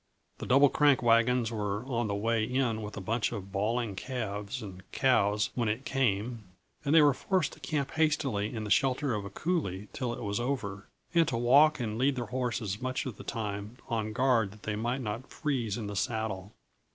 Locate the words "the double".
0.39-0.69